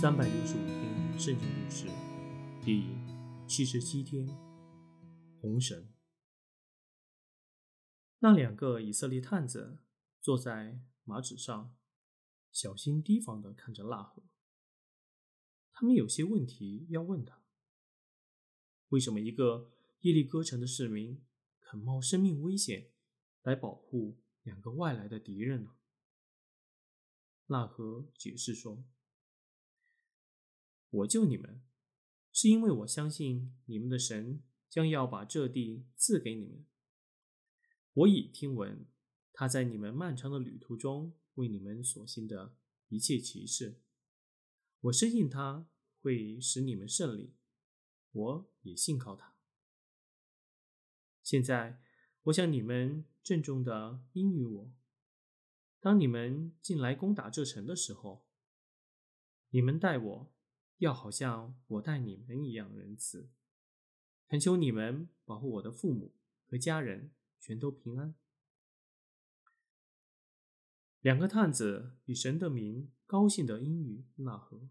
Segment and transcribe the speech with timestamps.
[0.00, 1.88] 三百六十五天圣经故事
[2.64, 2.84] 第
[3.48, 4.28] 七十七天，
[5.40, 5.92] 红绳。
[8.20, 9.80] 那两个以色列探子
[10.20, 11.74] 坐在马纸上，
[12.52, 14.22] 小心提防的看着腊河。
[15.72, 17.42] 他们有些问题要问他：
[18.90, 19.72] 为什么一个
[20.02, 21.20] 耶利哥城的市民
[21.58, 22.92] 肯冒生命危险
[23.42, 25.72] 来保护两个外来的敌人呢？
[27.48, 28.84] 腊河解释说
[30.90, 31.62] ：“我救你们，
[32.32, 36.64] 是因为我相信你们的神将要把这地赐给你们。
[37.92, 38.86] 我已听闻
[39.32, 42.56] 他在你们漫长的旅途中为你们所行的
[42.88, 43.80] 一切奇事。”
[44.82, 45.68] 我深信他
[46.00, 47.34] 会使你们胜利，
[48.12, 49.34] 我也信靠他。
[51.22, 51.82] 现在，
[52.22, 54.72] 我想你们郑重的应允我：
[55.80, 58.24] 当你们进来攻打这城的时候，
[59.50, 60.32] 你们待我
[60.78, 63.30] 要好像我待你们一样仁慈。
[64.26, 66.14] 恳求你们保护我的父母
[66.46, 68.14] 和家人，全都平安。
[71.00, 72.90] 两个探子以神的名。
[73.08, 74.68] 高兴的英语纳和。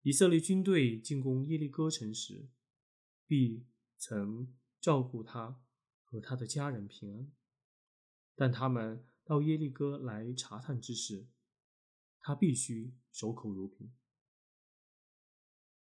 [0.00, 2.48] 以色列军队进攻耶利哥城时，
[3.26, 3.66] 必
[3.98, 5.60] 曾照顾他
[6.02, 7.30] 和他的家人平安。
[8.34, 11.26] 但他们到耶利哥来查探之时，
[12.20, 13.92] 他必须守口如瓶。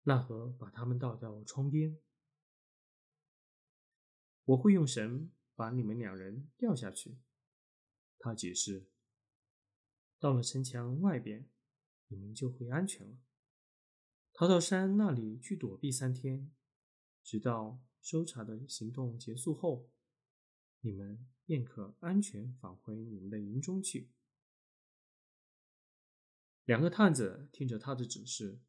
[0.07, 1.99] 纳河把他们带到窗边，
[4.45, 7.17] 我会用绳把你们两人吊下去。
[8.17, 8.87] 他解释。
[10.17, 11.49] 到了城墙外边，
[12.07, 13.17] 你们就会安全了。
[14.31, 16.53] 逃到山那里去躲避三天，
[17.21, 19.89] 直到搜查的行动结束后，
[20.79, 24.09] 你们便可安全返回你们的营中去。
[26.63, 28.61] 两个探子听着他的指示，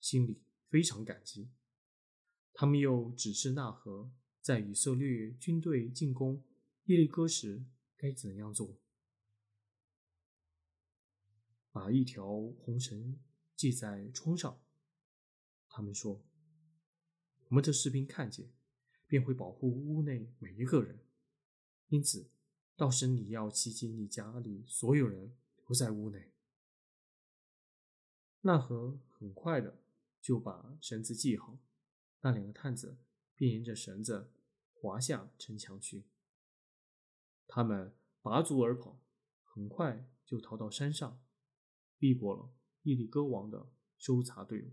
[0.00, 1.50] 心里非常感激。
[2.52, 6.42] 他们又指示纳和在以色列军队进攻
[6.84, 7.64] 耶利哥时
[7.96, 8.78] 该怎样做。
[11.70, 12.26] 把一条
[12.58, 13.18] 红绳
[13.56, 14.60] 系在窗上。
[15.68, 16.24] 他们说
[17.48, 18.50] ：“我们的士兵看见，
[19.06, 20.98] 便会保护屋内每一个人。
[21.88, 22.30] 因此，
[22.74, 25.36] 到时你要袭击你家里所有人
[25.66, 26.32] 留在屋内。”
[28.40, 29.78] 纳和很快的
[30.28, 31.58] 就把绳子系好，
[32.20, 32.98] 那两个探子
[33.34, 34.30] 便沿着绳子
[34.74, 36.04] 滑下城墙去。
[37.46, 39.00] 他们拔足而跑，
[39.42, 41.18] 很快就逃到山上。
[41.96, 42.52] 避过了
[42.82, 44.72] 伊利戈王的搜查队伍。